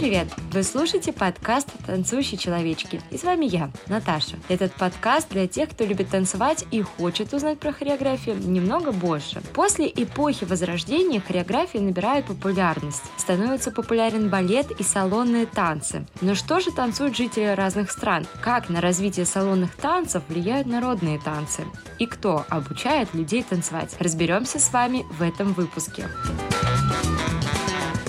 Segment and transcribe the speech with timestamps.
[0.00, 0.28] привет!
[0.50, 3.02] Вы слушаете подкаст «Танцующие человечки».
[3.10, 4.38] И с вами я, Наташа.
[4.48, 9.42] Этот подкаст для тех, кто любит танцевать и хочет узнать про хореографию немного больше.
[9.52, 13.02] После эпохи Возрождения хореография набирает популярность.
[13.18, 16.06] Становится популярен балет и салонные танцы.
[16.22, 18.26] Но что же танцуют жители разных стран?
[18.40, 21.66] Как на развитие салонных танцев влияют народные танцы?
[21.98, 23.94] И кто обучает людей танцевать?
[23.98, 26.06] Разберемся с вами в этом выпуске.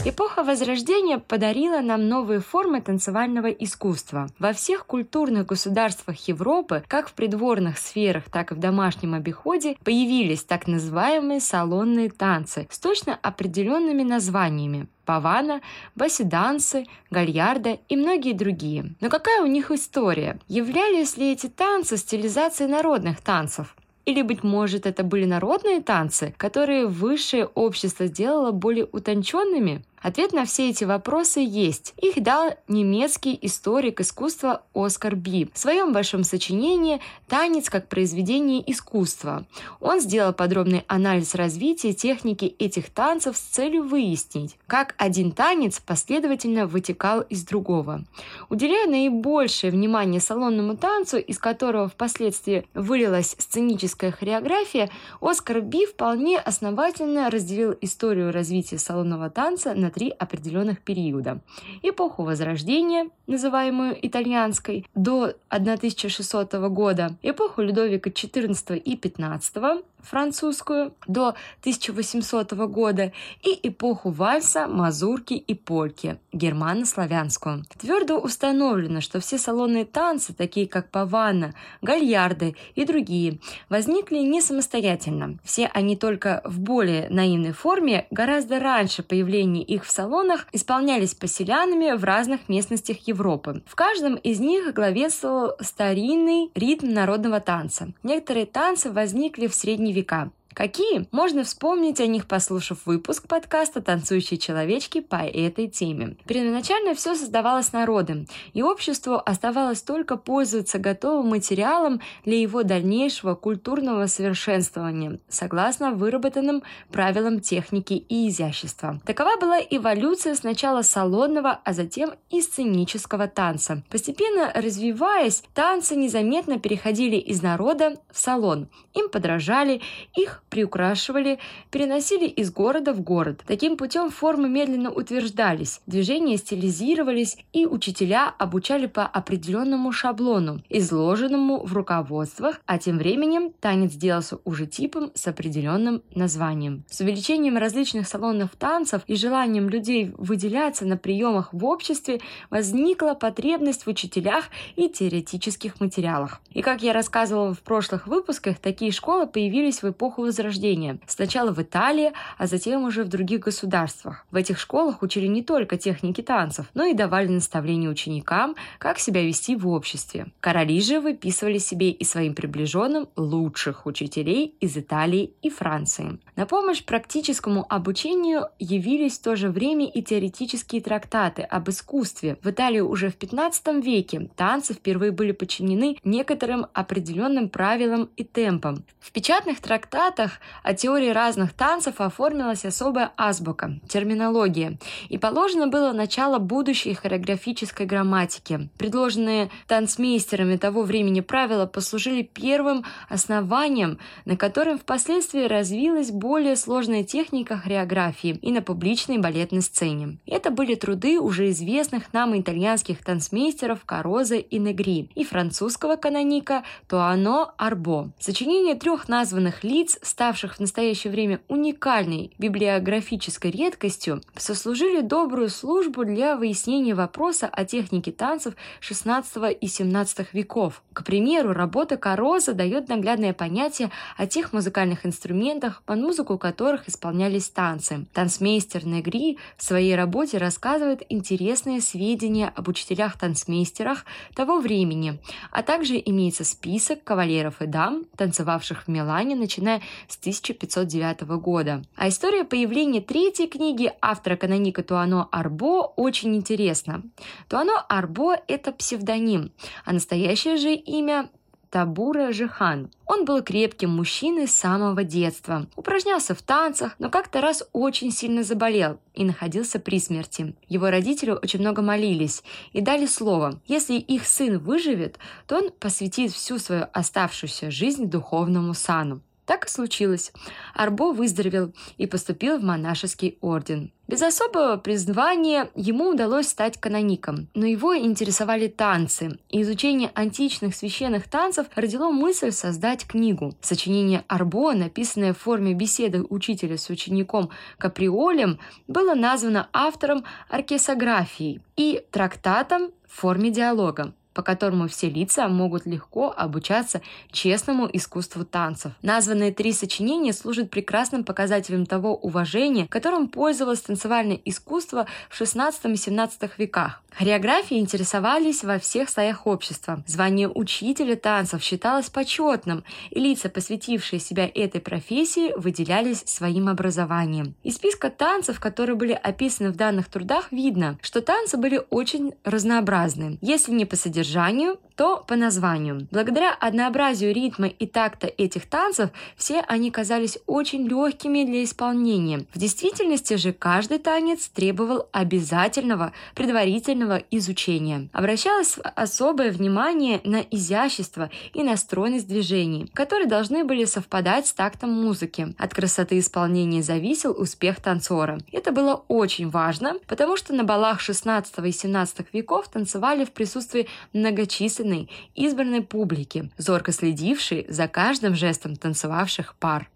[0.03, 4.29] Эпоха Возрождения подарила нам новые формы танцевального искусства.
[4.39, 10.43] Во всех культурных государствах Европы, как в придворных сферах, так и в домашнем обиходе, появились
[10.43, 15.61] так называемые салонные танцы с точно определенными названиями павана,
[15.93, 18.95] басидансы, гальярда и многие другие.
[19.01, 20.39] Но какая у них история?
[20.47, 23.75] Являлись ли эти танцы стилизацией народных танцев?
[24.05, 29.83] Или, быть может, это были народные танцы, которые высшее общество сделало более утонченными?
[30.01, 31.93] Ответ на все эти вопросы есть.
[32.01, 39.45] Их дал немецкий историк искусства Оскар Би в своем большом сочинении «Танец как произведение искусства».
[39.79, 46.65] Он сделал подробный анализ развития техники этих танцев с целью выяснить, как один танец последовательно
[46.65, 48.03] вытекал из другого.
[48.49, 57.29] Уделяя наибольшее внимание салонному танцу, из которого впоследствии вылилась сценическая хореография, Оскар Би вполне основательно
[57.29, 61.39] разделил историю развития салонного танца на три определенных периода.
[61.83, 72.53] Эпоху Возрождения, называемую итальянской, до 1600 года, эпоху Людовика XIV и XV, французскую до 1800
[72.53, 73.11] года
[73.43, 77.65] и эпоху вальса, мазурки и польки, германо-славянскую.
[77.79, 85.37] Твердо установлено, что все салонные танцы, такие как павана, гальярды и другие, возникли не самостоятельно.
[85.43, 91.95] Все они только в более наивной форме гораздо раньше появления их в салонах исполнялись поселянами
[91.95, 93.63] в разных местностях Европы.
[93.65, 97.93] В каждом из них главенствовал старинный ритм народного танца.
[98.03, 100.31] Некоторые танцы возникли в средние века.
[100.53, 101.07] Какие?
[101.11, 106.17] Можно вспомнить о них, послушав выпуск подкаста «Танцующие человечки» по этой теме.
[106.27, 114.07] Первоначально все создавалось народом, и обществу оставалось только пользоваться готовым материалом для его дальнейшего культурного
[114.07, 118.99] совершенствования, согласно выработанным правилам техники и изящества.
[119.05, 123.83] Такова была эволюция сначала салонного, а затем и сценического танца.
[123.89, 128.67] Постепенно развиваясь, танцы незаметно переходили из народа в салон.
[128.93, 129.81] Им подражали,
[130.13, 131.39] их приукрашивали,
[131.71, 133.41] переносили из города в город.
[133.47, 141.73] Таким путем формы медленно утверждались, движения стилизировались, и учителя обучали по определенному шаблону, изложенному в
[141.73, 146.83] руководствах, а тем временем танец делался уже типом с определенным названием.
[146.89, 152.19] С увеличением различных салонов танцев и желанием людей выделяться на приемах в обществе
[152.49, 154.45] возникла потребность в учителях
[154.75, 156.41] и теоретических материалах.
[156.49, 160.97] И как я рассказывала в прошлых выпусках, такие школы появились в эпоху Возрождения.
[161.05, 164.25] Сначала в Италии, а затем уже в других государствах.
[164.31, 169.21] В этих школах учили не только техники танцев, но и давали наставления ученикам, как себя
[169.21, 170.31] вести в обществе.
[170.39, 176.17] Короли же выписывали себе и своим приближенным лучших учителей из Италии и Франции.
[176.35, 182.39] На помощь практическому обучению явились в то же время и теоретические трактаты об искусстве.
[182.41, 188.83] В Италии уже в 15 веке танцы впервые были подчинены некоторым определенным правилам и темпам.
[188.99, 194.77] В печатных трактатах трактатах о теории разных танцев оформилась особая азбука, терминология,
[195.09, 198.69] и положено было начало будущей хореографической грамматики.
[198.77, 207.57] Предложенные танцмейстерами того времени правила послужили первым основанием, на котором впоследствии развилась более сложная техника
[207.57, 210.17] хореографии и на публичной балетной сцене.
[210.25, 217.53] Это были труды уже известных нам итальянских танцмейстеров Кароза и Негри и французского каноника Туано
[217.57, 218.11] Арбо.
[218.19, 226.35] Сочинение трех названных лиц ставших в настоящее время уникальной библиографической редкостью, сослужили добрую службу для
[226.35, 228.53] выяснения вопроса о технике танцев
[228.87, 230.83] XVI и XVII веков.
[230.93, 237.49] К примеру, работа Кароза дает наглядное понятие о тех музыкальных инструментах, под музыку которых исполнялись
[237.49, 238.05] танцы.
[238.13, 244.05] Танцмейстер Негри в своей работе рассказывает интересные сведения об учителях-танцмейстерах
[244.35, 245.19] того времени,
[245.49, 251.83] а также имеется список кавалеров и дам, танцевавших в Милане, начиная с 1509 года.
[251.95, 257.03] А история появления третьей книги автора каноника Туано Арбо очень интересна.
[257.47, 259.51] Туано Арбо– это псевдоним,
[259.85, 261.29] а настоящее же имя
[261.71, 262.91] Табура Жихан.
[263.05, 268.43] Он был крепким мужчиной с самого детства, упражнялся в танцах, но как-то раз очень сильно
[268.43, 270.53] заболел и находился при смерти.
[270.67, 272.43] Его родители очень много молились
[272.73, 278.73] и дали слово, если их сын выживет, то он посвятит всю свою оставшуюся жизнь духовному
[278.73, 279.21] сану.
[279.45, 280.31] Так и случилось.
[280.73, 283.91] Арбо выздоровел и поступил в монашеский орден.
[284.07, 291.29] Без особого призвания ему удалось стать каноником, но его интересовали танцы, и изучение античных священных
[291.29, 293.55] танцев родило мысль создать книгу.
[293.61, 302.03] Сочинение Арбо, написанное в форме беседы учителя с учеником Каприолем, было названо автором оркесографией и
[302.11, 307.01] трактатом в форме диалога по которому все лица могут легко обучаться
[307.31, 308.93] честному искусству танцев.
[309.01, 315.87] Названные три сочинения служат прекрасным показателем того уважения, которым пользовалось танцевальное искусство в XVI и
[315.93, 317.01] XVII веках.
[317.17, 320.01] Хореографией интересовались во всех слоях общества.
[320.07, 327.53] Звание учителя танцев считалось почетным, и лица, посвятившие себя этой профессии, выделялись своим образованием.
[327.63, 333.37] Из списка танцев, которые были описаны в данных трудах, видно, что танцы были очень разнообразны.
[333.41, 336.07] Если не по содержанию то по названию.
[336.11, 342.45] Благодаря однообразию ритма и такта этих танцев, все они казались очень легкими для исполнения.
[342.53, 348.09] В действительности же каждый танец требовал обязательного предварительного изучения.
[348.13, 354.91] Обращалось особое внимание на изящество и на стройность движений, которые должны были совпадать с тактом
[354.91, 355.55] музыки.
[355.57, 358.37] От красоты исполнения зависел успех танцора.
[358.51, 363.87] Это было очень важно, потому что на балах 16 и 17 веков танцевали в присутствии
[364.13, 369.89] многочисленных определенной, избранной публики, зорко следившей за каждым жестом танцевавших пар.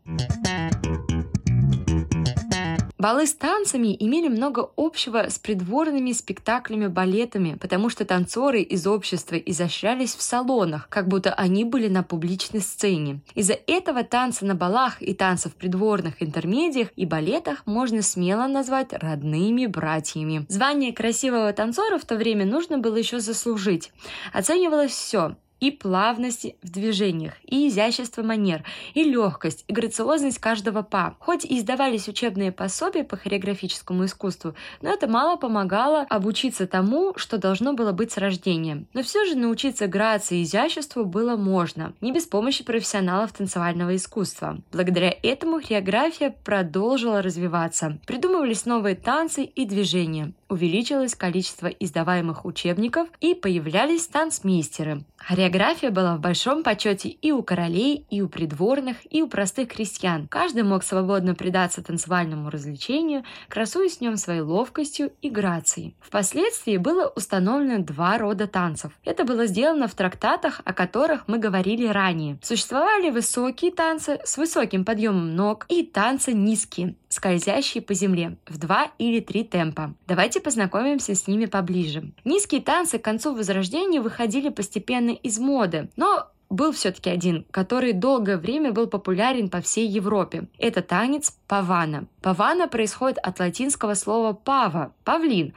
[2.98, 10.16] Балы с танцами имели много общего с придворными спектаклями-балетами, потому что танцоры из общества изощрялись
[10.16, 13.20] в салонах, как будто они были на публичной сцене.
[13.34, 18.94] Из-за этого танцы на балах и танцы в придворных интермедиях и балетах можно смело назвать
[18.94, 20.46] родными братьями.
[20.48, 23.92] Звание красивого танцора в то время нужно было еще заслужить.
[24.32, 28.64] Оценивалось все и плавность в движениях, и изящество манер,
[28.94, 31.16] и легкость, и грациозность каждого па.
[31.20, 37.38] Хоть и издавались учебные пособия по хореографическому искусству, но это мало помогало обучиться тому, что
[37.38, 38.86] должно было быть с рождения.
[38.94, 44.58] Но все же научиться грации и изяществу было можно, не без помощи профессионалов танцевального искусства.
[44.72, 47.98] Благодаря этому хореография продолжила развиваться.
[48.06, 55.04] Придумывались новые танцы и движения увеличилось количество издаваемых учебников и появлялись танцмейстеры.
[55.18, 60.28] Хореография была в большом почете и у королей, и у придворных, и у простых крестьян.
[60.28, 65.96] Каждый мог свободно предаться танцевальному развлечению, красуясь в нем своей ловкостью и грацией.
[66.00, 68.92] Впоследствии было установлено два рода танцев.
[69.04, 72.38] Это было сделано в трактатах, о которых мы говорили ранее.
[72.44, 78.92] Существовали высокие танцы с высоким подъемом ног и танцы низкие, скользящие по земле в два
[78.98, 79.94] или три темпа.
[80.06, 82.12] Давайте познакомимся с ними поближе.
[82.26, 88.38] Низкие танцы к концу Возрождения выходили постепенно из моды, но был все-таки один, который долгое
[88.38, 90.48] время был популярен по всей Европе.
[90.60, 92.08] Это танец павана.
[92.22, 95.54] Павана происходит от латинского слова пава– павлин.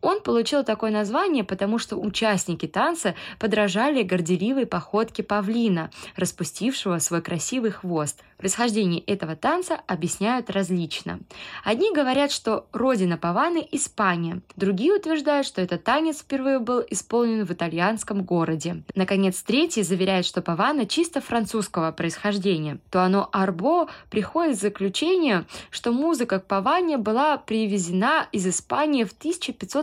[0.00, 7.72] Он получил такое название, потому что участники танца подражали горделивой походке павлина, распустившего свой красивый
[7.72, 8.22] хвост.
[8.36, 11.18] Происхождение этого танца объясняют различно.
[11.64, 17.52] Одни говорят, что родина паваны– Испания, другие утверждают, что этот танец впервые был исполнен в
[17.52, 18.84] итальянском городе.
[18.94, 22.78] Наконец, третьи заверяют, что павана чисто французского происхождения.
[22.90, 29.14] То оно Арбо приходит к заключению, что музыка к паване была привезена из Испании в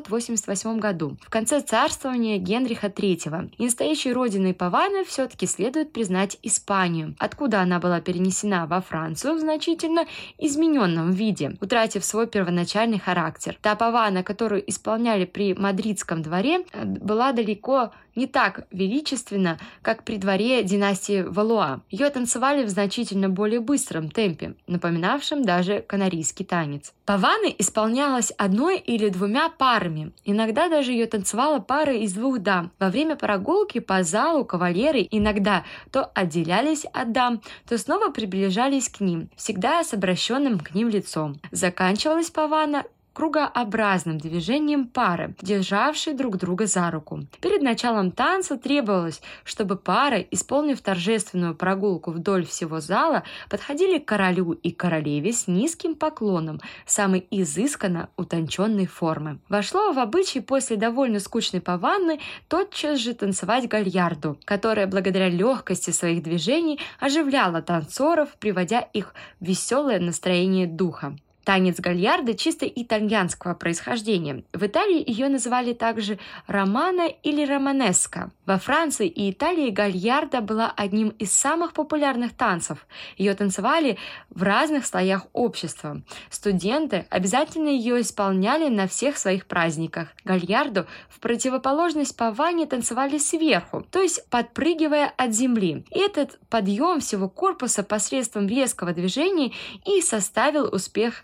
[0.06, 3.52] 1588 году, в конце царствования Генриха III.
[3.58, 9.36] И настоящей родиной паваны все-таки следует признать Испанию, откуда она была перенесена перенесена во Францию
[9.36, 10.06] в значительно
[10.38, 13.58] измененном виде, утратив свой первоначальный характер.
[13.62, 20.18] Та павана, которую исполняли при мадридском дворе, э, была далеко не так величественна, как при
[20.18, 21.82] дворе династии Валуа.
[21.90, 26.94] Ее танцевали в значительно более быстром темпе, напоминавшем даже канарийский танец.
[27.06, 30.12] Паваны исполнялась одной или двумя парами.
[30.24, 32.72] Иногда даже ее танцевала пара из двух дам.
[32.80, 39.02] Во время прогулки по залу кавалеры иногда то отделялись от дам, то снова приближались к
[39.02, 41.40] ним, всегда с обращенным к ним лицом.
[41.52, 47.22] Заканчивалась павана кругообразным движением пары, державшей друг друга за руку.
[47.40, 54.52] Перед началом танца требовалось, чтобы пары, исполнив торжественную прогулку вдоль всего зала, подходили к королю
[54.52, 59.40] и королеве с низким поклоном, самой изысканно утонченной формы.
[59.48, 62.20] Вошло в обычай после довольно скучной пованны
[62.50, 70.02] тотчас же танцевать гальярду, которая благодаря легкости своих движений оживляла танцоров, приводя их в веселое
[70.02, 71.16] настроение духа.
[71.46, 74.44] Танец гальярда чисто итальянского происхождения.
[74.52, 78.32] В Италии ее называли также романа или романеска.
[78.48, 82.88] Во Франции и Италии гальярда была одним из самых популярных танцев.
[83.18, 84.00] Ее танцевали
[84.32, 86.02] в разных слоях общества.
[86.32, 90.10] Студенты обязательно ее исполняли на всех своих праздниках.
[90.24, 95.86] Гальярду в противоположность паване танцевали сверху, то есть подпрыгивая от земли.
[95.92, 99.52] Этот подъем всего корпуса посредством резкого движения
[99.86, 101.24] и составил успех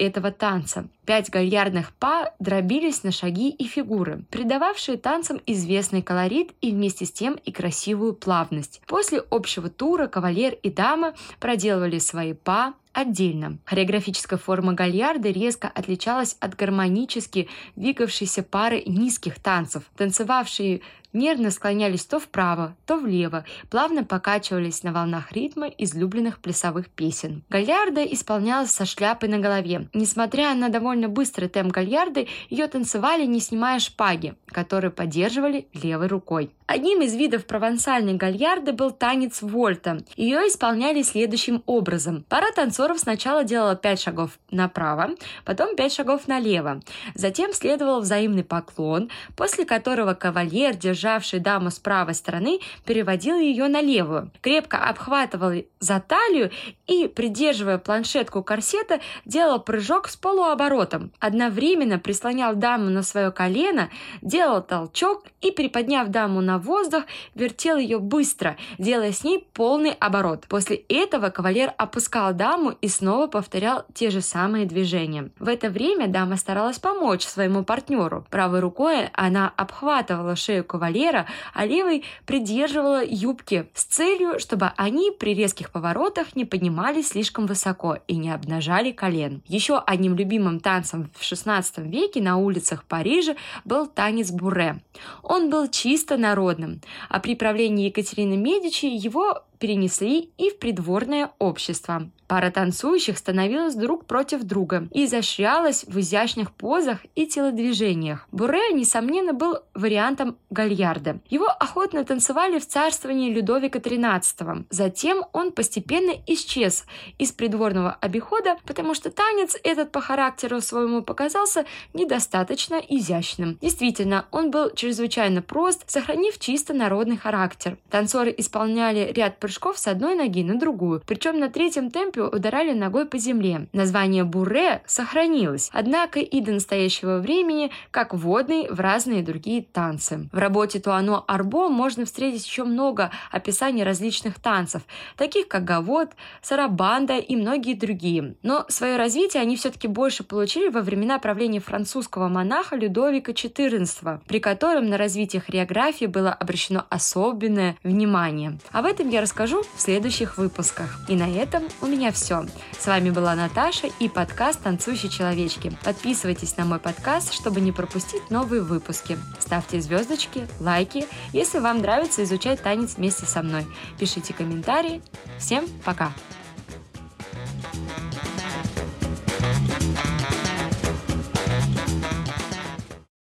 [0.00, 0.88] этого танца.
[1.04, 7.12] Пять гальярдных па дробились на шаги и фигуры, придававшие танцам известный колорит и вместе с
[7.12, 8.80] тем и красивую плавность.
[8.86, 13.58] После общего тура кавалер и дама проделывали свои па, отдельно.
[13.64, 19.84] Хореографическая форма гальярда резко отличалась от гармонически двигавшейся пары низких танцев.
[19.96, 20.80] Танцевавшие
[21.12, 27.42] нервно склонялись то вправо, то влево, плавно покачивались на волнах ритма излюбленных плясовых песен.
[27.48, 29.88] Гальярда исполнялась со шляпой на голове.
[29.92, 36.50] Несмотря на довольно быстрый темп гальярды, ее танцевали, не снимая шпаги, которые поддерживали левой рукой.
[36.66, 40.04] Одним из видов провансальной гальярды был танец вольта.
[40.14, 42.24] Ее исполняли следующим образом.
[42.28, 46.80] Пара танцоров сначала делала 5 шагов направо, потом 5 шагов налево.
[47.16, 53.80] Затем следовал взаимный поклон, после которого кавалер, державший даму с правой стороны, переводил ее на
[53.80, 54.30] левую.
[54.40, 56.52] Крепко обхватывал за талию
[56.86, 61.12] и, придерживая планшетку корсета, делал прыжок с полуоборотом.
[61.18, 63.90] Одновременно прислонял даму на свое колено,
[64.22, 70.46] делал толчок и, приподняв даму на воздух, вертел ее быстро, делая с ней полный оборот.
[70.48, 75.30] После этого кавалер опускал даму и снова повторял те же самые движения.
[75.38, 78.26] В это время дама старалась помочь своему партнеру.
[78.30, 85.34] Правой рукой она обхватывала шею кавалера, а левой придерживала юбки с целью, чтобы они при
[85.34, 89.42] резких поворотах не поднимались слишком высоко и не обнажали колен.
[89.60, 93.36] Еще одним любимым танцем в XVI веке на улицах Парижа
[93.66, 94.80] был танец буре.
[95.22, 102.10] Он был чисто народным, а при правлении Екатерины Медичи его перенесли и в придворное общество.
[102.30, 108.28] Пара танцующих становилась друг против друга и изощрялась в изящных позах и телодвижениях.
[108.30, 111.18] Буре, несомненно, был вариантом гальярда.
[111.28, 114.66] Его охотно танцевали в царствовании Людовика XIII.
[114.70, 116.84] Затем он постепенно исчез
[117.18, 121.64] из придворного обихода, потому что танец этот по характеру своему показался
[121.94, 123.58] недостаточно изящным.
[123.60, 127.76] Действительно, он был чрезвычайно прост, сохранив чисто народный характер.
[127.90, 133.04] Танцоры исполняли ряд прыжков с одной ноги на другую, причем на третьем темпе ударали ногой
[133.04, 133.66] по земле.
[133.72, 140.28] Название буре сохранилось, однако и до настоящего времени как водный в разные другие танцы.
[140.30, 144.82] В работе Туано Арбо можно встретить еще много описаний различных танцев,
[145.16, 146.10] таких как гавот,
[146.42, 148.36] сарабанда и многие другие.
[148.44, 154.38] Но свое развитие они все-таки больше получили во времена правления французского монаха Людовика XIV, при
[154.38, 158.56] котором на развитие хореографии было обращено особенное внимание.
[158.70, 161.00] Об этом я расскажу расскажу в следующих выпусках.
[161.08, 162.44] И на этом у меня все.
[162.78, 165.74] С вами была Наташа и подкаст «Танцующие человечки».
[165.82, 169.16] Подписывайтесь на мой подкаст, чтобы не пропустить новые выпуски.
[169.38, 173.66] Ставьте звездочки, лайки, если вам нравится изучать танец вместе со мной.
[173.98, 175.00] Пишите комментарии.
[175.38, 176.12] Всем пока!